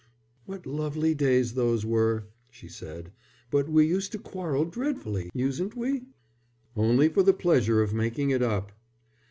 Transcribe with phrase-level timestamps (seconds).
[0.47, 3.11] "What lovely days those were!" she said.
[3.51, 6.05] "But we used to quarrel dreadfully, usen't we?"
[6.75, 8.71] "Only for the pleasure of making it up."